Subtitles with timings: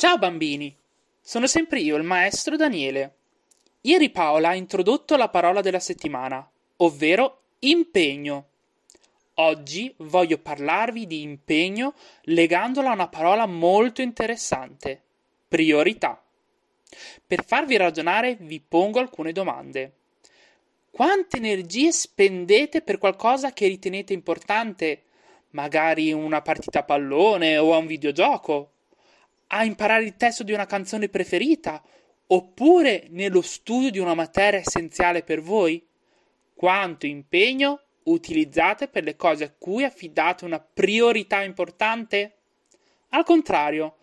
[0.00, 0.72] Ciao bambini,
[1.20, 3.14] sono sempre io, il maestro Daniele.
[3.80, 8.46] Ieri Paola ha introdotto la parola della settimana, ovvero impegno.
[9.34, 11.94] Oggi voglio parlarvi di impegno
[12.26, 15.02] legandolo a una parola molto interessante,
[15.48, 16.22] priorità.
[17.26, 19.94] Per farvi ragionare vi pongo alcune domande.
[20.92, 25.02] Quante energie spendete per qualcosa che ritenete importante?
[25.50, 28.74] Magari una partita a pallone o a un videogioco?
[29.48, 31.82] A imparare il testo di una canzone preferita?
[32.26, 35.86] Oppure nello studio di una materia essenziale per voi?
[36.54, 42.36] Quanto impegno utilizzate per le cose a cui affidate una priorità importante?
[43.10, 43.96] Al contrario,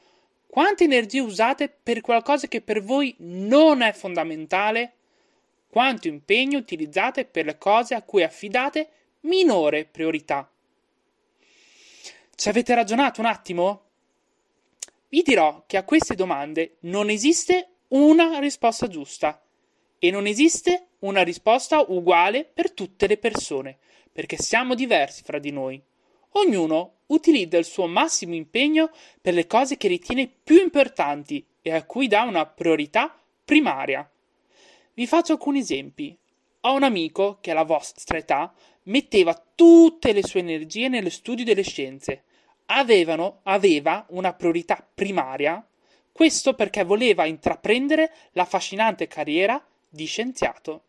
[0.48, 4.94] quante energie usate per qualcosa che per voi non è fondamentale?
[5.68, 8.90] Quanto impegno utilizzate per le cose a cui affidate
[9.22, 10.50] minore priorità?
[12.34, 13.85] Ci avete ragionato un attimo?
[15.16, 19.42] Vi dirò che a queste domande non esiste una risposta giusta
[19.98, 23.78] e non esiste una risposta uguale per tutte le persone,
[24.12, 25.82] perché siamo diversi fra di noi.
[26.32, 31.86] Ognuno utilizza il suo massimo impegno per le cose che ritiene più importanti e a
[31.86, 34.12] cui dà una priorità primaria.
[34.96, 36.14] Vi faccio alcuni esempi.
[36.60, 38.54] Ho un amico che alla vostra età
[38.84, 42.24] metteva tutte le sue energie nello studio delle scienze.
[42.68, 45.66] Avevano, aveva una priorità primaria,
[46.12, 50.82] questo perché voleva intraprendere l'affascinante carriera di scienziato.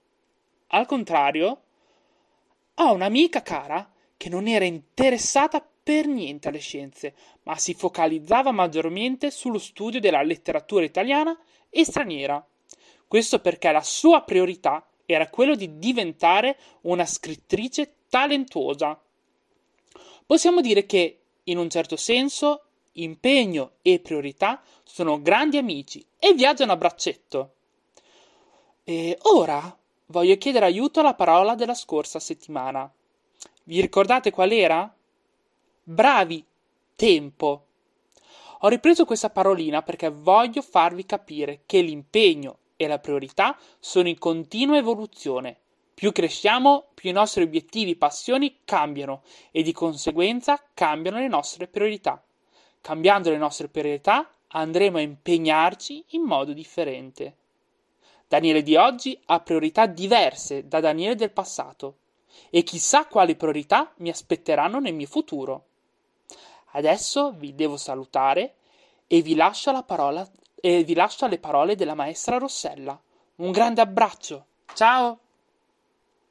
[0.68, 1.60] Al contrario,
[2.74, 9.30] ho un'amica cara che non era interessata per niente alle scienze, ma si focalizzava maggiormente
[9.30, 11.38] sullo studio della letteratura italiana
[11.70, 12.44] e straniera.
[13.06, 19.00] Questo perché la sua priorità era quello di diventare una scrittrice talentuosa.
[20.26, 26.72] Possiamo dire che, in un certo senso, impegno e priorità sono grandi amici e viaggiano
[26.72, 27.52] a braccetto.
[28.84, 32.90] E ora voglio chiedere aiuto alla parola della scorsa settimana.
[33.64, 34.92] Vi ricordate qual era?
[35.82, 36.44] Bravi,
[36.94, 37.66] tempo.
[38.60, 44.18] Ho ripreso questa parolina perché voglio farvi capire che l'impegno e la priorità sono in
[44.18, 45.58] continua evoluzione.
[45.98, 51.68] Più cresciamo, più i nostri obiettivi e passioni cambiano e di conseguenza cambiano le nostre
[51.68, 52.22] priorità.
[52.82, 57.36] Cambiando le nostre priorità andremo a impegnarci in modo differente.
[58.28, 61.96] Daniele di oggi ha priorità diverse da Daniele del passato
[62.50, 65.64] e chissà quali priorità mi aspetteranno nel mio futuro.
[66.72, 68.56] Adesso vi devo salutare
[69.06, 73.00] e vi lascio, la parola, e vi lascio alle parole della maestra Rossella.
[73.36, 74.44] Un grande abbraccio.
[74.74, 75.20] Ciao!